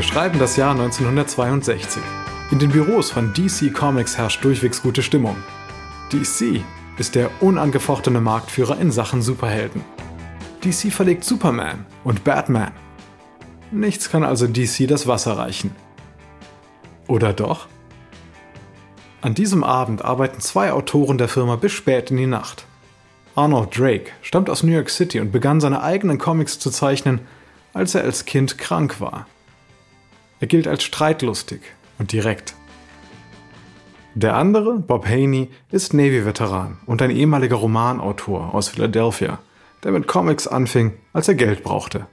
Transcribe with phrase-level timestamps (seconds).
[0.00, 2.02] Wir schreiben das Jahr 1962.
[2.50, 5.36] In den Büros von DC Comics herrscht durchwegs gute Stimmung.
[6.10, 6.64] DC
[6.96, 9.84] ist der unangefochtene Marktführer in Sachen Superhelden.
[10.64, 12.72] DC verlegt Superman und Batman.
[13.72, 15.76] Nichts kann also DC das Wasser reichen.
[17.06, 17.68] Oder doch?
[19.20, 22.64] An diesem Abend arbeiten zwei Autoren der Firma bis spät in die Nacht.
[23.34, 27.20] Arnold Drake stammt aus New York City und begann seine eigenen Comics zu zeichnen,
[27.74, 29.26] als er als Kind krank war.
[30.40, 31.60] Er gilt als streitlustig
[31.98, 32.54] und direkt.
[34.14, 39.38] Der andere, Bob Haney, ist Navy-Veteran und ein ehemaliger Romanautor aus Philadelphia,
[39.84, 42.06] der mit Comics anfing, als er Geld brauchte.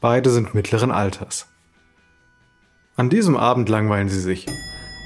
[0.00, 1.46] Beide sind mittleren Alters.
[2.96, 4.46] An diesem Abend langweilen sie sich.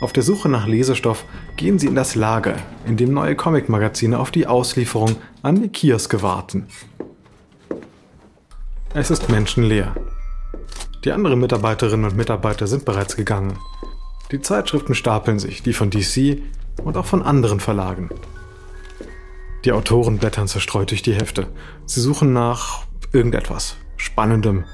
[0.01, 1.25] Auf der Suche nach Lesestoff
[1.57, 6.23] gehen sie in das Lager, in dem neue Comic-Magazine auf die Auslieferung an die Kioske
[6.23, 6.67] warten.
[8.95, 9.95] Es ist menschenleer.
[11.05, 13.59] Die anderen Mitarbeiterinnen und Mitarbeiter sind bereits gegangen.
[14.33, 16.43] Die Zeitschriften stapeln sich, die von DC
[16.85, 18.11] und auch von anderen Verlagen.
[19.65, 21.49] Die Autoren blättern zerstreut durch die Hefte.
[21.87, 24.65] Sie suchen nach irgendetwas Spannendem,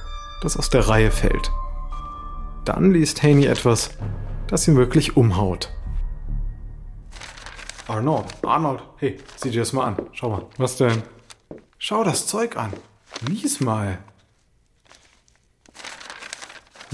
[0.43, 1.51] das aus der Reihe fällt.
[2.65, 3.91] Dann liest Haney etwas,
[4.49, 5.71] das ihn wirklich umhaut.
[7.89, 9.97] Arnold, Arnold, hey, sieh dir das mal an.
[10.13, 10.47] Schau mal.
[10.59, 11.03] Was denn?
[11.79, 12.73] Schau das Zeug an.
[13.29, 13.99] Lies mal.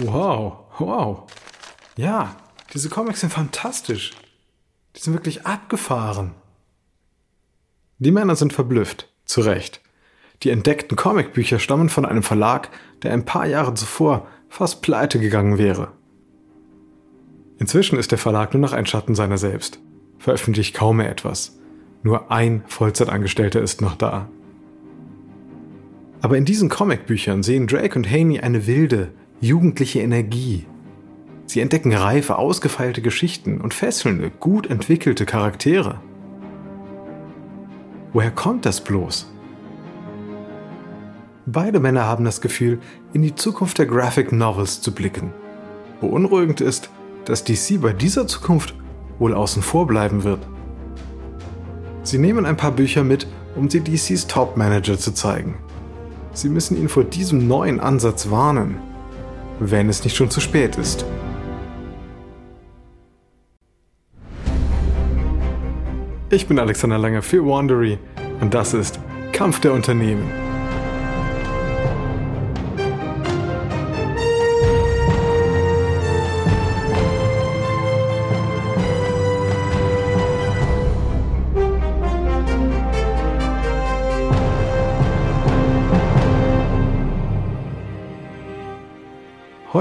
[0.03, 1.22] Wow, wow.
[1.97, 2.36] Ja,
[2.75, 4.12] diese Comics sind fantastisch.
[4.97, 6.33] Die sind wirklich abgefahren.
[7.98, 9.80] Die Männer sind verblüfft, zu Recht.
[10.42, 12.70] Die entdeckten Comicbücher stammen von einem Verlag,
[13.03, 15.92] der ein paar Jahre zuvor fast pleite gegangen wäre.
[17.58, 19.78] Inzwischen ist der Verlag nur noch ein Schatten seiner selbst,
[20.19, 21.58] veröffentlicht kaum mehr etwas.
[22.03, 24.28] Nur ein Vollzeitangestellter ist noch da.
[26.20, 29.12] Aber in diesen Comicbüchern sehen Drake und Haney eine wilde,
[29.43, 30.67] jugendliche Energie.
[31.47, 36.01] Sie entdecken reife, ausgefeilte Geschichten und fesselnde, gut entwickelte Charaktere.
[38.13, 39.31] Woher kommt das bloß?
[41.45, 42.79] Beide Männer haben das Gefühl,
[43.13, 45.33] in die Zukunft der Graphic Novels zu blicken.
[46.01, 46.89] Beunruhigend ist,
[47.25, 48.77] dass DC bei dieser Zukunft
[49.19, 50.47] wohl außen vor bleiben wird.
[52.05, 53.27] Sie nehmen ein paar Bücher mit,
[53.57, 55.57] um sie DCs Top-Manager zu zeigen.
[56.33, 58.77] Sie müssen ihn vor diesem neuen Ansatz warnen,
[59.70, 61.05] wenn es nicht schon zu spät ist.
[66.30, 67.98] Ich bin Alexander Lange für Wandery
[68.40, 68.98] und das ist
[69.33, 70.42] Kampf der Unternehmen.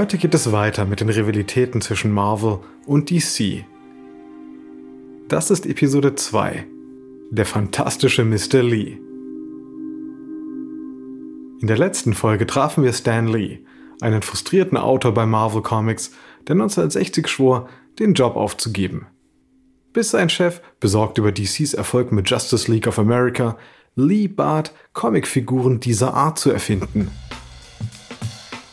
[0.02, 2.58] Heute geht es weiter mit den Rivalitäten zwischen Marvel
[2.88, 3.64] und DC
[5.32, 6.66] das ist Episode 2.
[7.30, 8.62] Der fantastische Mr.
[8.62, 8.98] Lee.
[11.62, 13.60] In der letzten Folge trafen wir Stan Lee,
[14.02, 16.12] einen frustrierten Autor bei Marvel Comics,
[16.50, 19.08] der 1960 schwor, den Job aufzugeben.
[19.94, 23.58] Bis sein Chef, besorgt über DCs Erfolg mit Justice League of America,
[23.96, 27.10] Lee bat, Comicfiguren dieser Art zu erfinden.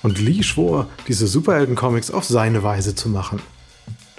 [0.03, 3.41] Und Lee schwor, diese Superhelden-Comics auf seine Weise zu machen.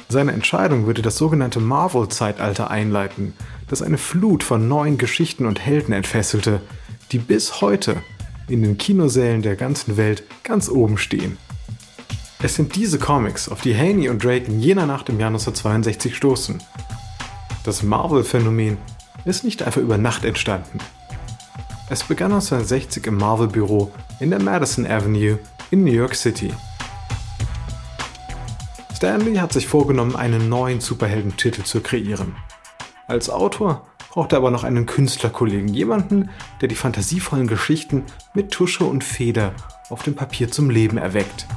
[0.10, 3.34] Seine Entscheidung würde das sogenannte Marvel-Zeitalter einleiten,
[3.68, 6.62] das eine Flut von neuen Geschichten und Helden entfesselte,
[7.12, 7.98] die bis heute
[8.48, 11.38] in den Kinosälen der ganzen Welt ganz oben stehen.
[12.42, 16.16] Es sind diese Comics, auf die Haney und Drake in jener Nacht im Jahr 1962
[16.16, 16.58] stoßen.
[17.64, 18.78] Das Marvel-Phänomen
[19.26, 20.80] ist nicht einfach über Nacht entstanden.
[21.90, 25.38] Es begann 1960 im Marvel-Büro in der Madison Avenue
[25.72, 26.54] in New York City.
[28.96, 32.36] Stanley hat sich vorgenommen, einen neuen Superheldentitel zu kreieren.
[33.08, 36.30] Als Autor braucht er aber noch einen Künstlerkollegen, jemanden,
[36.62, 38.04] der die fantasievollen Geschichten
[38.34, 39.54] mit Tusche und Feder
[39.90, 41.48] auf dem Papier zum Leben erweckt.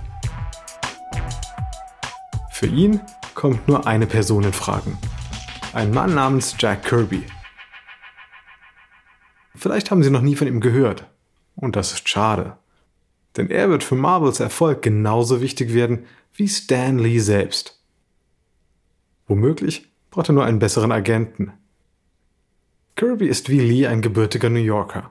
[2.51, 3.01] Für ihn
[3.35, 4.99] kommt nur eine Person in Fragen.
[5.73, 7.25] Ein Mann namens Jack Kirby.
[9.57, 11.07] Vielleicht haben Sie noch nie von ihm gehört.
[11.57, 12.57] Und das ist schade.
[13.37, 17.81] Denn er wird für Marvels Erfolg genauso wichtig werden wie Stan Lee selbst.
[19.27, 21.53] Womöglich braucht er nur einen besseren Agenten.
[22.97, 25.11] Kirby ist wie Lee ein gebürtiger New Yorker.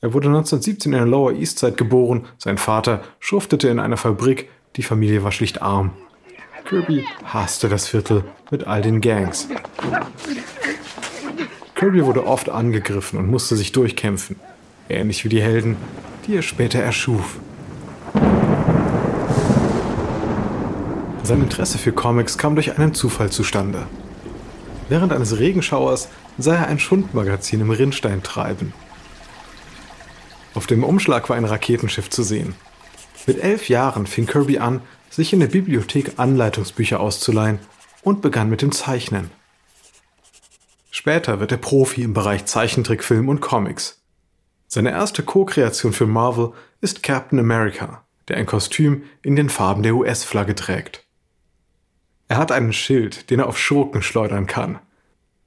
[0.00, 4.48] Er wurde 1917 in der Lower East Side geboren, sein Vater schuftete in einer Fabrik,
[4.76, 5.90] die Familie war schlicht arm.
[6.64, 9.48] Kirby hasste das Viertel mit all den Gangs.
[11.74, 14.36] Kirby wurde oft angegriffen und musste sich durchkämpfen,
[14.88, 15.76] ähnlich wie die Helden,
[16.28, 17.40] die er später erschuf.
[21.22, 23.86] Sein Interesse für Comics kam durch einen Zufall zustande.
[24.88, 26.08] Während eines Regenschauers
[26.38, 28.72] sah er ein Schundmagazin im Rinnstein treiben.
[30.54, 32.54] Auf dem Umschlag war ein Raketenschiff zu sehen.
[33.26, 34.80] Mit elf Jahren fing Kirby an,
[35.10, 37.58] sich in der Bibliothek Anleitungsbücher auszuleihen
[38.02, 39.30] und begann mit dem Zeichnen.
[40.90, 43.97] Später wird er Profi im Bereich Zeichentrickfilm und Comics.
[44.70, 49.94] Seine erste Co-Kreation für Marvel ist Captain America, der ein Kostüm in den Farben der
[49.94, 51.06] US-Flagge trägt.
[52.28, 54.78] Er hat einen Schild, den er auf Schurken schleudern kann.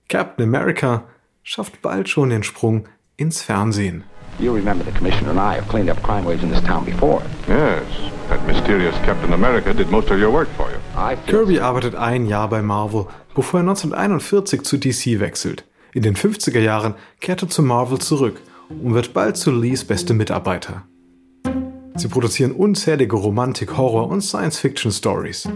[0.09, 1.03] Captain America
[1.43, 4.03] schafft bald schon den Sprung ins Fernsehen.
[4.39, 7.21] You remember the commissioner and I have cleaned up crime waves in this town before.
[7.47, 7.83] Yes,
[8.27, 11.17] that mysterious Captain America did most of your work for you.
[11.27, 15.63] Kirby arbeitet ein Jahr bei Marvel, bevor er 1941 zu DC wechselt.
[15.93, 18.41] In den 50er Jahren kehrt er zu Marvel zurück
[18.83, 20.83] und wird bald zu Lees beste Mitarbeiter.
[21.95, 25.49] Sie produzieren unzählige Romantik, Horror und Science-Fiction-Stories.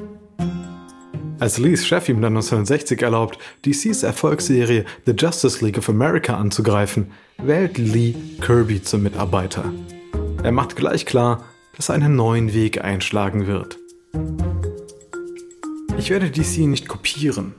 [1.40, 7.12] Als Lees Chef ihm dann 1960 erlaubt, DCs Erfolgsserie The Justice League of America anzugreifen,
[7.38, 9.66] wählt Lee Kirby zum Mitarbeiter.
[10.44, 11.44] Er macht gleich klar,
[11.76, 13.78] dass er einen neuen Weg einschlagen wird.
[15.98, 17.54] Ich werde DC nicht kopieren.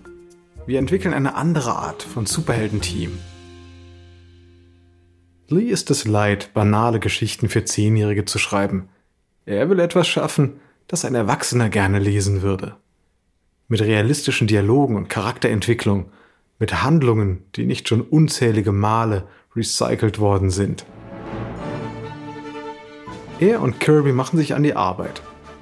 [0.66, 3.18] Wir entwickeln eine andere Art von Superheldenteam.
[5.48, 8.88] Lee ist es leid, banale Geschichten für Zehnjährige zu schreiben.
[9.44, 12.76] Er will etwas schaffen, das ein Erwachsener gerne lesen würde
[13.68, 16.06] mit realistischen Dialogen und Charakterentwicklung,
[16.58, 20.86] mit Handlungen, die nicht schon unzählige Male recycelt worden sind.
[23.40, 25.20] Er und Kirby machen sich an die Arbeit.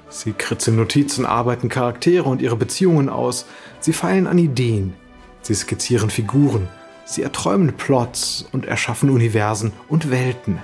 [0.09, 3.47] Sie kritzeln Notizen, arbeiten Charaktere und ihre Beziehungen aus,
[3.79, 4.93] sie feilen an Ideen,
[5.41, 6.69] sie skizzieren Figuren,
[7.05, 10.59] sie erträumen Plots und erschaffen Universen und Welten.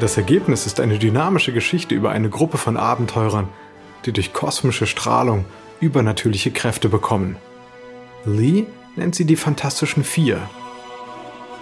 [0.00, 3.48] Das Ergebnis ist eine dynamische Geschichte über eine Gruppe von Abenteurern,
[4.04, 5.44] die durch kosmische Strahlung
[5.80, 7.36] übernatürliche Kräfte bekommen.
[8.24, 8.64] Lee
[8.96, 10.40] nennt sie die Fantastischen Vier.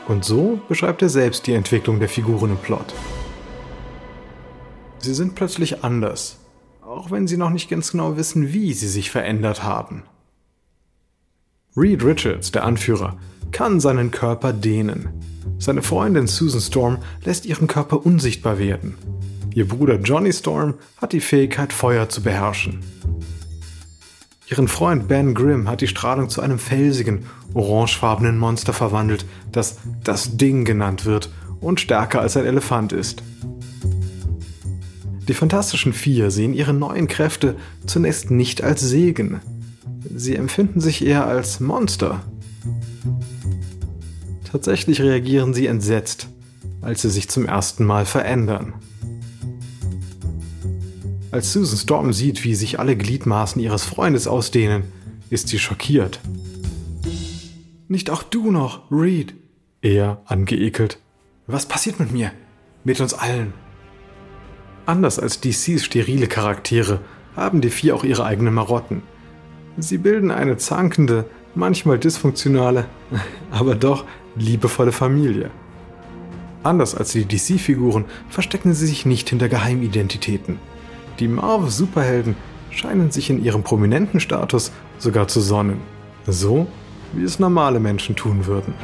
[0.08, 2.94] Und so beschreibt er selbst die Entwicklung der Figuren im Plot.
[4.98, 6.38] Sie sind plötzlich anders,
[6.82, 10.02] auch wenn sie noch nicht ganz genau wissen, wie sie sich verändert haben.
[11.76, 13.16] Reed Richards, der Anführer,
[13.60, 15.10] kann seinen Körper dehnen.
[15.58, 16.96] Seine Freundin Susan Storm
[17.26, 18.96] lässt ihren Körper unsichtbar werden.
[19.54, 22.80] Ihr Bruder Johnny Storm hat die Fähigkeit, Feuer zu beherrschen.
[24.48, 30.38] Ihren Freund Ben Grimm hat die Strahlung zu einem felsigen, orangefarbenen Monster verwandelt, das das
[30.38, 31.28] Ding genannt wird
[31.60, 33.22] und stärker als ein Elefant ist.
[35.28, 39.42] Die Fantastischen Vier sehen ihre neuen Kräfte zunächst nicht als Segen.
[40.16, 42.22] Sie empfinden sich eher als Monster.
[44.52, 46.28] Tatsächlich reagieren sie entsetzt,
[46.80, 48.74] als sie sich zum ersten Mal verändern.
[51.30, 54.84] Als Susan Storm sieht, wie sich alle Gliedmaßen ihres Freundes ausdehnen,
[55.30, 56.20] ist sie schockiert.
[57.86, 59.34] Nicht auch du noch, Reed?
[59.82, 60.98] Er, angeekelt.
[61.46, 62.32] Was passiert mit mir?
[62.82, 63.52] Mit uns allen.
[64.86, 67.00] Anders als DCs sterile Charaktere
[67.36, 69.02] haben die vier auch ihre eigenen Marotten.
[69.78, 72.86] Sie bilden eine zankende, manchmal dysfunktionale,
[73.50, 74.04] aber doch
[74.36, 75.50] liebevolle Familie.
[76.62, 80.58] Anders als die DC-Figuren verstecken sie sich nicht hinter Geheimidentitäten.
[81.18, 82.36] Die Marvel-Superhelden
[82.70, 85.78] scheinen sich in ihrem prominenten Status sogar zu sonnen.
[86.26, 86.66] So,
[87.12, 88.74] wie es normale Menschen tun würden.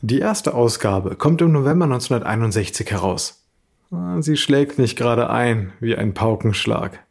[0.00, 3.44] Die erste Ausgabe kommt im November 1961 heraus.
[4.20, 7.04] Sie schlägt nicht gerade ein wie ein Paukenschlag.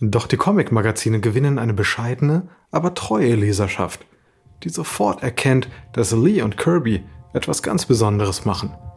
[0.00, 4.06] Doch die Comic-Magazine gewinnen eine bescheidene, aber treue Leserschaft,
[4.62, 8.74] die sofort erkennt, dass Lee und Kirby etwas ganz Besonderes machen–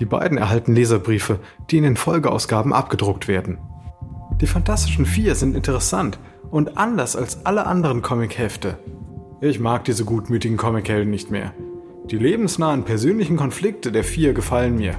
[0.00, 1.38] die beiden erhalten Leserbriefe,
[1.70, 3.58] die in den Folgeausgaben abgedruckt werden.
[4.40, 6.18] Die Fantastischen Vier sind interessant
[6.50, 8.78] und anders als alle anderen Comichefte.
[9.42, 11.52] Ich mag diese gutmütigen Comichelden nicht mehr.
[12.06, 14.94] Die lebensnahen persönlichen Konflikte der Vier gefallen mir.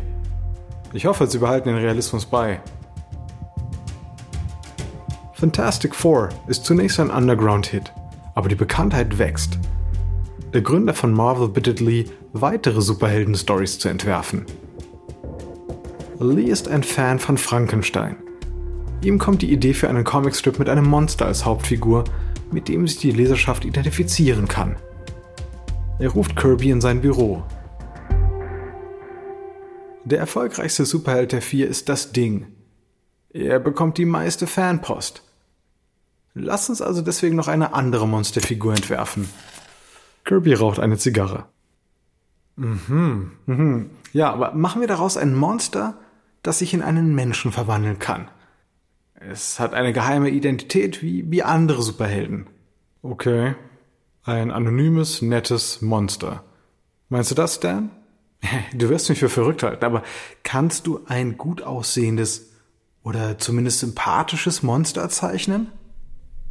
[0.94, 2.62] Ich hoffe, sie behalten den Realismus bei.
[5.42, 7.92] Fantastic Four ist zunächst ein Underground-Hit,
[8.36, 9.58] aber die Bekanntheit wächst.
[10.54, 14.46] Der Gründer von Marvel bittet Lee, weitere Superhelden-Stories zu entwerfen.
[16.20, 18.18] Lee ist ein Fan von Frankenstein.
[19.04, 22.04] Ihm kommt die Idee für einen Comicstrip mit einem Monster als Hauptfigur,
[22.52, 24.76] mit dem sich die Leserschaft identifizieren kann.
[25.98, 27.42] Er ruft Kirby in sein Büro.
[30.06, 32.46] Der erfolgreichste Superheld der vier ist das Ding.
[33.32, 35.24] Er bekommt die meiste Fanpost.
[36.34, 39.30] Lass uns also deswegen noch eine andere Monsterfigur entwerfen.
[40.24, 41.46] Kirby raucht eine Zigarre.
[42.56, 43.90] Mhm, mhm.
[44.14, 45.98] Ja, aber machen wir daraus ein Monster,
[46.44, 48.30] das sich in einen Menschen verwandeln kann.
[49.16, 52.48] Es hat eine geheime Identität wie, wie andere Superhelden.
[53.02, 53.56] Okay.
[54.24, 56.44] Ein anonymes, nettes Monster.
[57.10, 57.92] Meinst du das, Dan?
[58.74, 60.04] Du wirst mich für verrückt halten, aber
[60.44, 62.52] kannst du ein gut aussehendes
[63.04, 65.72] oder zumindest sympathisches Monster zeichnen?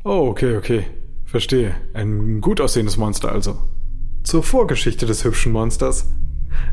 [0.02, 0.86] Oh, okay, okay.
[1.26, 1.74] Verstehe.
[1.92, 3.58] Ein gut aussehendes Monster also.
[4.22, 6.12] Zur Vorgeschichte des hübschen Monsters.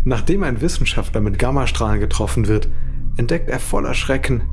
[0.05, 2.69] Nachdem ein Wissenschaftler mit Gammastrahlen getroffen wird,
[3.17, 4.43] entdeckt er voller Schrecken,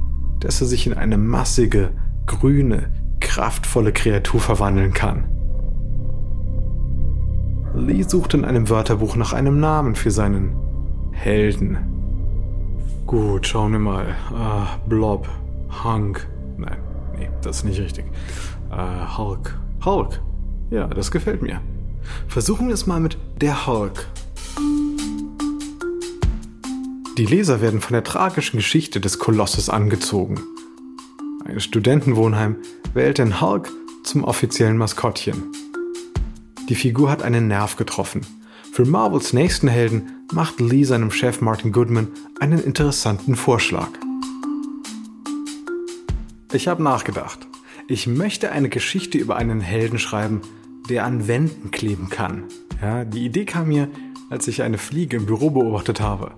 [0.40, 1.90] dass er sich in eine massige,
[2.26, 5.30] grüne, kraftvolle Kreatur verwandeln kann.
[7.74, 10.56] Lee sucht in einem Wörterbuch nach einem Namen für seinen
[11.12, 11.78] Helden.
[13.06, 14.16] Gut, schauen wir mal.
[14.32, 15.28] Uh, Blob,
[15.84, 16.26] Hunk.
[16.56, 16.78] Nein,
[17.16, 18.04] nee, das ist nicht richtig.
[18.70, 19.58] Uh, Hulk.
[19.84, 20.20] Hulk.
[20.70, 21.60] Ja, das gefällt mir.
[22.28, 24.06] Versuchen wir es mal mit der Hulk.
[27.16, 30.40] Die Leser werden von der tragischen Geschichte des Kolosses angezogen.
[31.44, 32.56] Ein Studentenwohnheim
[32.92, 33.70] wählt den Hulk
[34.02, 35.44] zum offiziellen Maskottchen.
[36.68, 38.22] Die Figur hat einen Nerv getroffen.
[38.72, 42.08] Für Marvels nächsten Helden macht Lee seinem Chef Martin Goodman
[42.40, 43.90] einen interessanten Vorschlag.
[46.52, 47.43] Ich habe nachgedacht.
[47.86, 50.40] Ich möchte eine Geschichte über einen Helden schreiben,
[50.88, 52.44] der an Wänden kleben kann.
[52.80, 53.88] Ja, die Idee kam mir,
[54.30, 56.32] als ich eine Fliege im Büro beobachtet habe.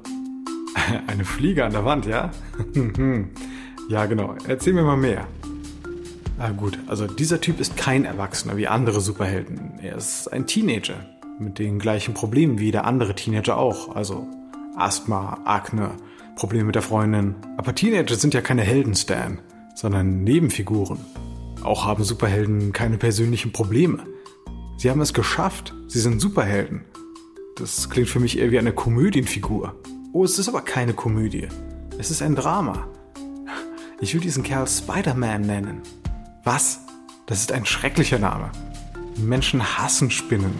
[1.06, 2.32] eine Fliege an der Wand, ja?
[3.88, 4.34] ja, genau.
[4.48, 5.28] Erzähl mir mal mehr.
[6.36, 9.78] Ah, gut, also dieser Typ ist kein Erwachsener wie andere Superhelden.
[9.80, 11.06] Er ist ein Teenager
[11.38, 13.94] mit den gleichen Problemen wie der andere Teenager auch.
[13.94, 14.26] Also
[14.74, 15.92] Asthma, Akne,
[16.34, 17.36] Probleme mit der Freundin.
[17.56, 19.38] Aber Teenager sind ja keine Helden, Stan,
[19.76, 20.98] sondern Nebenfiguren.
[21.62, 24.04] Auch haben Superhelden keine persönlichen Probleme.
[24.76, 25.74] Sie haben es geschafft.
[25.88, 26.84] Sie sind Superhelden.
[27.56, 29.74] Das klingt für mich eher wie eine Komödienfigur.
[30.12, 31.48] Oh, es ist aber keine Komödie.
[31.98, 32.86] Es ist ein Drama.
[34.00, 35.80] Ich will diesen Kerl Spider-Man nennen.
[36.44, 36.80] Was?
[37.24, 38.50] Das ist ein schrecklicher Name.
[39.16, 40.52] Menschen hassen Spinnen.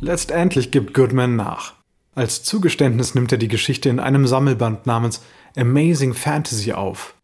[0.00, 1.74] Letztendlich gibt Goodman nach.
[2.14, 5.20] Als Zugeständnis nimmt er die Geschichte in einem Sammelband namens
[5.56, 7.14] Amazing Fantasy auf.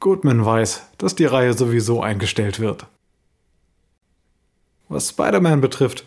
[0.00, 2.86] Goodman weiß, dass die Reihe sowieso eingestellt wird.
[4.88, 6.04] Was Spider-Man betrifft,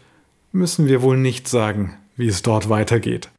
[0.53, 3.29] müssen wir wohl nicht sagen, wie es dort weitergeht.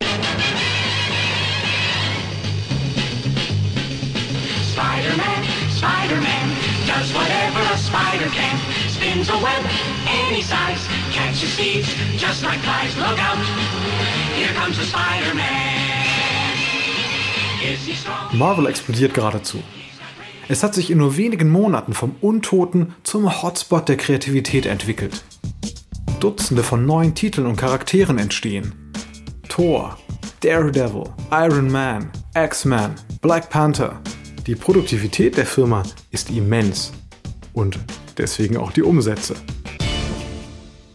[4.73, 5.43] Spider-Man,
[5.75, 6.51] Spider-Man,
[6.87, 8.59] does whatever a spider can.
[8.91, 9.65] Spins a web
[10.07, 12.95] any size, catches thieves just like flies.
[12.99, 13.39] Look out,
[14.37, 15.73] here comes the Spider-Man.
[18.33, 19.63] Marvel explodiert geradezu.
[20.49, 25.23] Es hat sich in nur wenigen Monaten vom Untoten zum Hotspot der Kreativität entwickelt.
[26.19, 28.75] Dutzende von neuen Titeln und Charakteren entstehen.
[29.49, 29.97] Thor,
[30.41, 34.01] Daredevil, Iron Man, X-Man, Black Panther.
[34.47, 36.93] Die Produktivität der Firma ist immens
[37.53, 37.79] und
[38.19, 39.37] deswegen auch die Umsätze.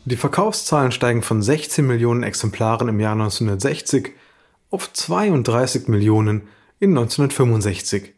[0.04, 4.12] Die Verkaufszahlen steigen von 16 Millionen Exemplaren im Jahr 1960
[4.70, 6.50] auf 32 Millionen
[6.80, 8.16] in 1965.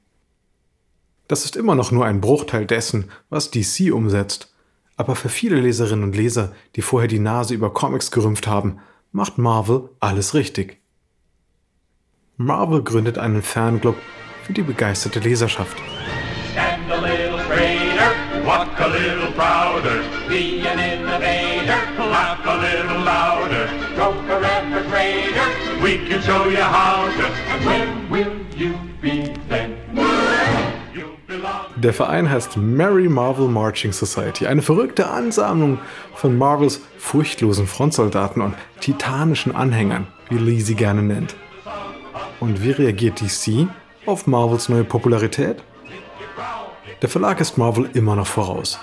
[1.30, 4.52] Das ist immer noch nur ein Bruchteil dessen, was DC umsetzt.
[4.98, 8.80] Aber für viele Leserinnen und Leser, die vorher die Nase über Comics gerümpft haben,
[9.12, 10.82] macht Marvel alles richtig.
[12.36, 13.96] Marvel gründet einen Fanclub
[14.44, 15.78] für die begeisterte Leserschaft.
[16.52, 18.12] Stand a little greater,
[18.44, 21.78] walk a little prouder, be an innovator,
[22.10, 23.70] laugh a little louder,
[24.00, 30.69] a record greater, we can show you how to, and when will you be then?
[31.82, 35.80] Der Verein heißt Mary Marvel Marching Society, eine verrückte Ansammlung
[36.14, 41.38] von Marvels furchtlosen Frontsoldaten und titanischen Anhängern, wie Lee sie gerne nennt.
[42.42, 43.70] Und wie reagiert DC
[44.06, 45.64] auf Marvels neue Popularität?
[47.02, 48.78] Der Verlag ist Marvel immer noch voraus,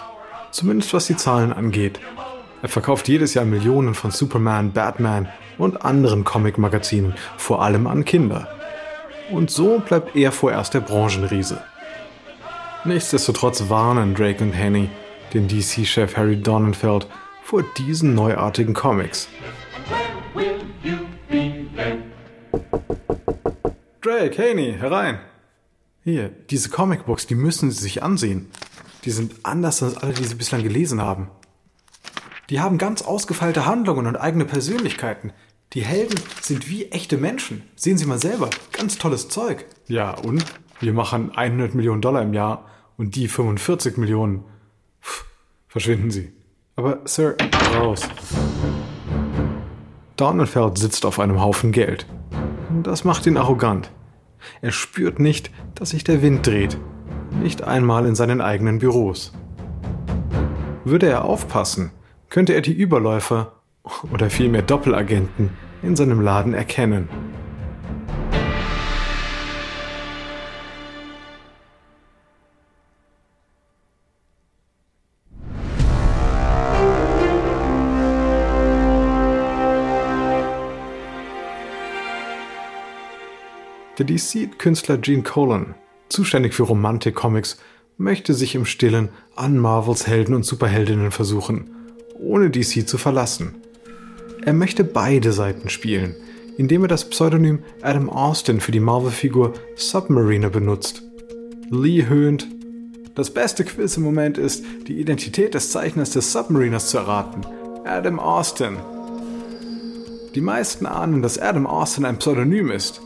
[0.51, 2.01] zumindest was die Zahlen angeht.
[2.63, 8.49] Er verkauft jedes Jahr Millionen von Superman, Batman und anderen Comic-Magazinen, vor allem an Kinder.
[9.31, 11.61] Und so bleibt er vorerst der Branchenriese.
[12.87, 14.89] Nichtsdestotrotz warnen Drake und Henny
[15.35, 17.09] den DC-Chef Harry Donenfeld
[17.43, 19.27] vor diesen neuartigen Comics.
[24.01, 25.19] Drake, Haney, herein!
[26.05, 28.53] Hier, diese Comicbooks, die müssen Sie sich ansehen.
[29.05, 31.29] Die sind anders als alle, die Sie bislang gelesen haben.
[32.51, 35.33] Die haben ganz ausgefeilte Handlungen und eigene Persönlichkeiten.
[35.73, 37.63] Die Helden sind wie echte Menschen.
[37.75, 38.49] Sehen Sie mal selber.
[38.71, 39.65] Ganz tolles Zeug.
[39.89, 40.45] Ja, und?
[40.79, 44.45] Wir machen 100 Millionen Dollar im Jahr und die 45 Millionen.
[45.03, 45.25] Pff,
[45.69, 46.33] verschwinden Sie.
[46.77, 47.37] Aber, Sir,
[47.75, 48.09] raus.
[50.17, 52.07] Donenfeld sitzt auf einem Haufen Geld.
[52.83, 53.91] Das macht ihn arrogant.
[54.61, 56.79] Er spürt nicht, dass sich der Wind dreht.
[57.43, 59.33] nicht einmal in seinen eigenen Büros.
[60.85, 61.91] Würde er aufpassen,
[62.29, 63.61] könnte er die Überläufer
[64.13, 65.51] oder vielmehr Doppelagenten
[65.83, 67.09] in seinem Laden erkennen.
[83.99, 85.75] Der DC-Künstler Gene Colan,
[86.11, 87.57] zuständig für Romantik-Comics,
[87.97, 91.71] möchte sich im Stillen an Marvels Helden und Superheldinnen versuchen,
[92.19, 93.55] ohne DC zu verlassen.
[94.45, 96.15] Er möchte beide Seiten spielen,
[96.59, 101.03] indem er das Pseudonym Adam Austin für die Marvel-Figur Submariner benutzt.
[101.71, 102.47] Lee höhnt,
[103.15, 107.47] das beste Quiz im Moment ist, die Identität des Zeichners des Submariners zu erraten.
[107.87, 108.77] Adam Austin.
[110.35, 113.01] Die meisten ahnen, dass Adam Austin ein Pseudonym ist.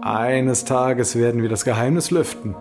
[0.00, 2.54] Eines Tages werden wir das Geheimnis lüften.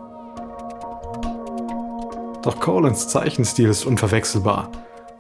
[2.42, 4.72] Doch Colins Zeichenstil ist unverwechselbar,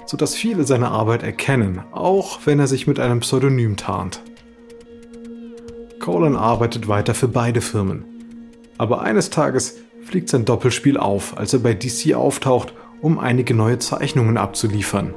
[0.05, 4.21] sodass viele seine Arbeit erkennen, auch wenn er sich mit einem Pseudonym tarnt.
[5.99, 8.05] Colin arbeitet weiter für beide Firmen.
[8.77, 13.77] Aber eines Tages fliegt sein Doppelspiel auf, als er bei DC auftaucht, um einige neue
[13.77, 15.13] Zeichnungen abzuliefern.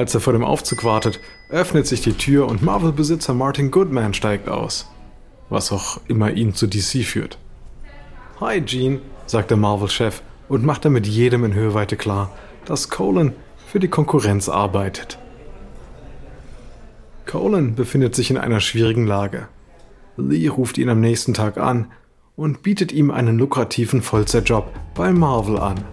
[0.00, 4.48] Als er vor dem Aufzug wartet, öffnet sich die Tür und Marvel-Besitzer Martin Goodman steigt
[4.48, 4.90] aus.
[5.50, 7.36] Was auch immer ihn zu DC führt.
[8.40, 12.32] Hi Gene, sagt der Marvel-Chef und macht damit jedem in Hörweite klar,
[12.64, 13.34] dass Colin
[13.66, 15.18] für die Konkurrenz arbeitet.
[17.26, 19.48] Colin befindet sich in einer schwierigen Lage.
[20.16, 21.92] Lee ruft ihn am nächsten Tag an
[22.36, 25.84] und bietet ihm einen lukrativen Vollzeitjob bei Marvel an.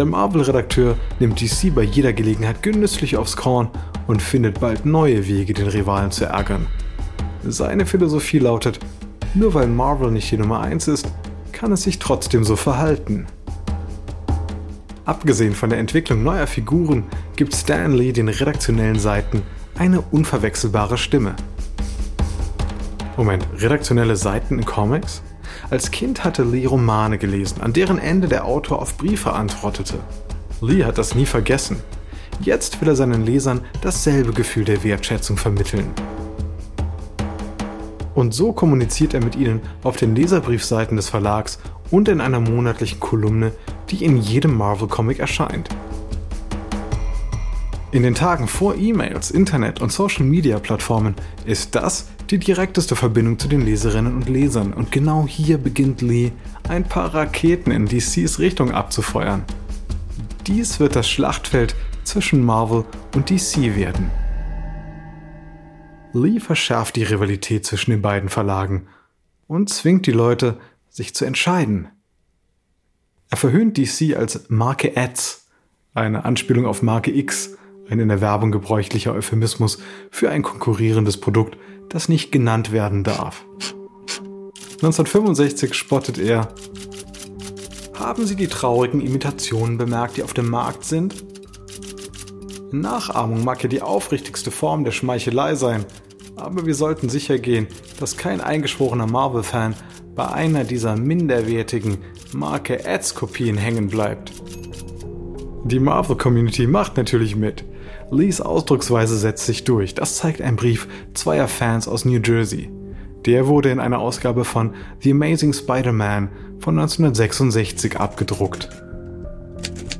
[0.00, 3.68] Der Marvel-Redakteur nimmt DC bei jeder Gelegenheit genüsslich aufs Korn
[4.06, 6.66] und findet bald neue Wege, den Rivalen zu ärgern.
[7.46, 8.80] Seine Philosophie lautet,
[9.34, 11.12] nur weil Marvel nicht die Nummer 1 ist,
[11.52, 13.26] kann es sich trotzdem so verhalten.
[15.04, 17.04] Abgesehen von der Entwicklung neuer Figuren
[17.36, 19.42] gibt Stan Lee den redaktionellen Seiten
[19.76, 21.36] eine unverwechselbare Stimme.
[23.18, 25.20] Moment, redaktionelle Seiten in Comics?
[25.70, 30.00] Als Kind hatte Lee Romane gelesen, an deren Ende der Autor auf Briefe antwortete.
[30.60, 31.76] Lee hat das nie vergessen.
[32.40, 35.86] Jetzt will er seinen Lesern dasselbe Gefühl der Wertschätzung vermitteln.
[38.16, 41.60] Und so kommuniziert er mit ihnen auf den Leserbriefseiten des Verlags
[41.92, 43.52] und in einer monatlichen Kolumne,
[43.90, 45.68] die in jedem Marvel-Comic erscheint.
[47.92, 53.60] In den Tagen vor E-Mails, Internet und Social-Media-Plattformen ist das die direkteste Verbindung zu den
[53.60, 56.30] Leserinnen und Lesern und genau hier beginnt Lee
[56.68, 59.44] ein paar Raketen in DCs Richtung abzufeuern.
[60.46, 62.84] Dies wird das Schlachtfeld zwischen Marvel
[63.16, 64.10] und DC werden.
[66.12, 68.86] Lee verschärft die Rivalität zwischen den beiden Verlagen
[69.48, 71.88] und zwingt die Leute, sich zu entscheiden.
[73.28, 75.46] Er verhöhnt DC als Marke Ads,
[75.94, 77.56] eine Anspielung auf Marke X,
[77.88, 79.78] ein in der Werbung gebräuchlicher Euphemismus
[80.10, 81.56] für ein konkurrierendes Produkt,
[81.90, 83.44] das nicht genannt werden darf.
[84.82, 86.54] 1965 spottet er.
[87.94, 91.22] Haben Sie die traurigen Imitationen bemerkt, die auf dem Markt sind?
[92.72, 95.84] Nachahmung mag ja die aufrichtigste Form der Schmeichelei sein,
[96.36, 97.66] aber wir sollten sicher gehen,
[97.98, 99.74] dass kein eingeschworener Marvel-Fan
[100.14, 101.98] bei einer dieser minderwertigen
[102.32, 104.32] Marke Ads-Kopien hängen bleibt.
[105.64, 107.64] Die Marvel-Community macht natürlich mit.
[108.12, 109.94] Lees Ausdrucksweise setzt sich durch.
[109.94, 112.68] Das zeigt ein Brief zweier Fans aus New Jersey.
[113.24, 118.68] Der wurde in einer Ausgabe von The Amazing Spider-Man von 1966 abgedruckt.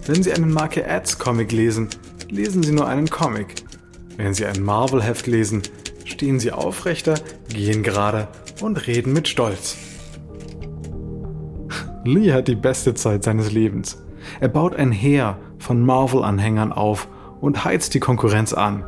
[0.06, 1.88] Wenn Sie einen Marke Ads Comic lesen,
[2.28, 3.62] lesen Sie nur einen Comic.
[4.16, 5.62] Wenn Sie ein Marvel-Heft lesen,
[6.04, 7.14] stehen Sie aufrechter,
[7.48, 8.26] gehen gerade
[8.60, 9.76] und reden mit Stolz.
[12.04, 14.02] Lee hat die beste Zeit seines Lebens.
[14.40, 17.06] Er baut ein Heer von Marvel-Anhängern auf
[17.40, 18.84] und heizt die Konkurrenz an.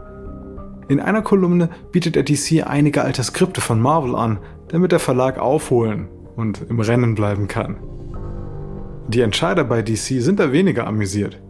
[0.89, 4.39] In einer Kolumne bietet er DC einige alte Skripte von Marvel an,
[4.69, 7.77] damit der Verlag aufholen und im Rennen bleiben kann.
[9.09, 11.41] Die Entscheider bei DC sind da weniger amüsiert.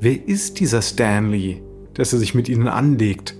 [0.00, 1.62] Wer ist dieser Stanley,
[1.94, 3.36] dass er sich mit ihnen anlegt?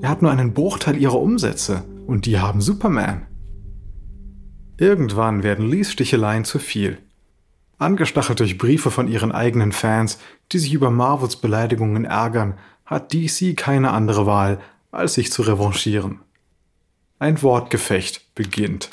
[0.00, 3.26] Er hat nur einen Bruchteil ihrer Umsätze und die haben Superman.
[4.76, 6.98] Irgendwann werden Lees Sticheleien zu viel.
[7.78, 10.18] Angestachelt durch Briefe von ihren eigenen Fans,
[10.52, 12.54] die sich über Marvels Beleidigungen ärgern,
[12.86, 14.60] hat DC keine andere Wahl,
[14.90, 16.20] als sich zu revanchieren.
[17.18, 18.90] Ein Wortgefecht beginnt.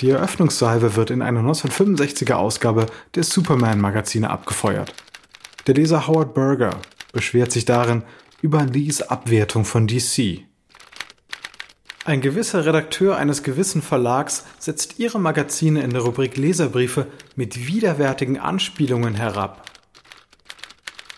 [0.00, 4.94] Die Eröffnungssalve wird in einer 1965er Ausgabe des Superman-Magazine abgefeuert.
[5.66, 6.76] Der Leser Howard Berger
[7.12, 8.04] beschwert sich darin
[8.40, 10.47] über Lees Abwertung von DC.
[12.08, 18.38] Ein gewisser Redakteur eines gewissen Verlags setzt ihre Magazine in der Rubrik Leserbriefe mit widerwärtigen
[18.38, 19.70] Anspielungen herab.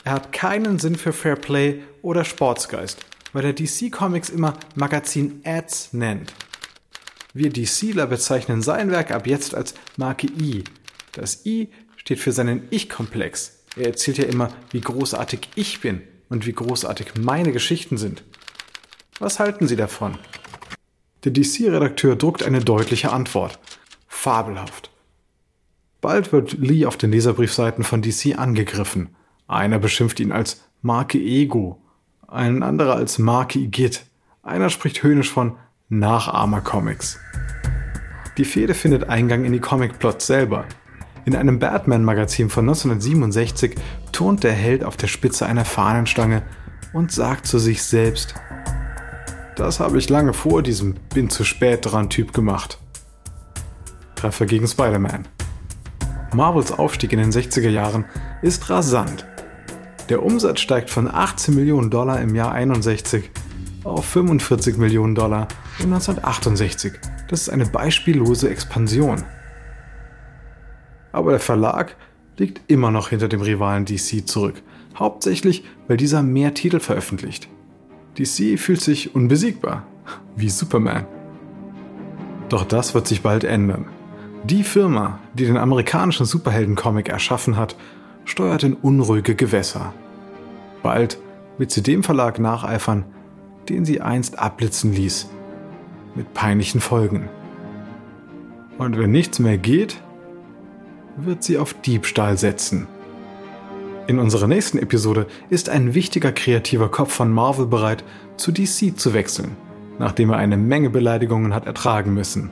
[0.03, 5.93] Er hat keinen Sinn für Fairplay oder Sportsgeist, weil er DC Comics immer Magazin Ads
[5.93, 6.35] nennt.
[7.35, 10.65] Wir DCler bezeichnen sein Werk ab jetzt als Marke I.
[11.13, 13.61] Das I steht für seinen Ich-Komplex.
[13.77, 18.25] Er erzählt ja immer, wie großartig ich bin und wie großartig meine Geschichten sind.
[19.21, 20.19] Was halten Sie davon?
[21.25, 23.59] Der DC-Redakteur druckt eine deutliche Antwort.
[24.09, 24.91] Fabelhaft.
[26.01, 29.11] Bald wird Lee auf den Leserbriefseiten von DC angegriffen.
[29.47, 31.83] Einer beschimpft ihn als Marke Ego,
[32.27, 34.07] ein anderer als Marke Igitt.
[34.43, 35.57] Einer spricht höhnisch von
[35.91, 37.19] Nachahmer-Comics.
[38.39, 40.65] Die Fehde findet Eingang in die Comic-Plots selber.
[41.27, 43.75] In einem Batman-Magazin von 1967
[44.13, 46.43] turnt der Held auf der Spitze einer Fahnenstange
[46.95, 48.35] und sagt zu sich selbst,
[49.61, 52.79] das habe ich lange vor diesem bin zu spät dran Typ gemacht.
[54.17, 55.29] Treffer gegen Spider-Man.
[56.33, 58.07] Marvels Aufstieg in den 60er Jahren
[58.41, 59.27] ist rasant.
[60.09, 63.31] Der Umsatz steigt von 18 Millionen Dollar im Jahr 61
[63.85, 65.47] auf 45 Millionen Dollar
[65.81, 66.95] 1968.
[67.29, 69.25] Das ist eine beispiellose Expansion.
[71.13, 71.97] Aber der Verlag
[72.39, 74.63] liegt immer noch hinter dem Rivalen DC zurück,
[74.97, 77.49] hauptsächlich weil dieser mehr Titel veröffentlicht.
[78.19, 79.87] DC fühlt sich unbesiegbar,
[80.37, 81.07] wie Superman.
[82.49, 83.87] Doch das wird sich bald ändern.
[84.45, 87.77] Die Firma, die den amerikanischen Superhelden-Comic erschaffen hat,
[88.25, 89.93] steuert in unruhige Gewässer.
[90.83, 91.19] Bald
[91.59, 93.05] wird sie dem Verlag nacheifern,
[93.69, 95.29] den sie einst abblitzen ließ
[96.15, 97.29] mit peinlichen Folgen.
[98.79, 100.01] Und wenn nichts mehr geht,
[101.17, 102.89] wird sie auf Diebstahl setzen.
[104.11, 108.03] In unserer nächsten Episode ist ein wichtiger kreativer Kopf von Marvel bereit,
[108.37, 109.57] zu DC zu wechseln,
[110.01, 112.51] nachdem er eine Menge Beleidigungen hat ertragen müssen.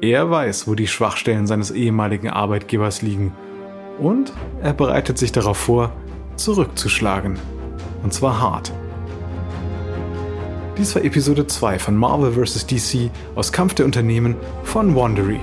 [0.00, 3.32] Er weiß, wo die Schwachstellen seines ehemaligen Arbeitgebers liegen
[3.98, 5.90] und er bereitet sich darauf vor,
[6.36, 7.36] zurückzuschlagen.
[8.04, 8.72] Und zwar hart.
[10.78, 12.64] Dies war Episode 2 von Marvel vs.
[12.64, 15.40] DC aus Kampf der Unternehmen von Wandery.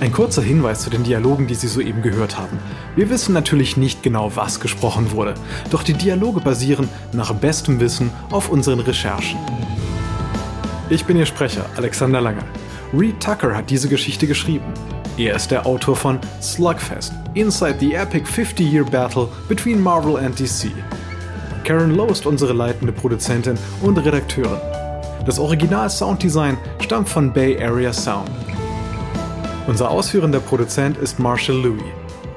[0.00, 2.60] Ein kurzer Hinweis zu den Dialogen, die Sie soeben gehört haben.
[2.94, 5.34] Wir wissen natürlich nicht genau, was gesprochen wurde,
[5.70, 9.40] doch die Dialoge basieren nach bestem Wissen auf unseren Recherchen.
[10.88, 12.44] Ich bin Ihr Sprecher, Alexander Lange.
[12.96, 14.72] Reed Tucker hat diese Geschichte geschrieben.
[15.16, 20.70] Er ist der Autor von Slugfest, Inside the Epic 50-Year Battle between Marvel and DC.
[21.64, 24.60] Karen Lowe ist unsere leitende Produzentin und Redakteurin.
[25.26, 28.30] Das Original Sounddesign stammt von Bay Area Sound.
[29.68, 31.82] Unser ausführender Produzent ist Marshall Louis.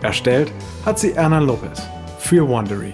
[0.02, 0.52] Erstellt
[0.86, 1.82] hat sie Erna Lopez
[2.20, 2.94] für Wondery.